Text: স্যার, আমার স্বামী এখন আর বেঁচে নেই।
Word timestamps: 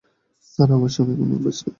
স্যার, 0.43 0.69
আমার 0.71 0.89
স্বামী 0.89 1.13
এখন 1.15 1.29
আর 1.31 1.39
বেঁচে 1.45 1.63
নেই। 1.63 1.69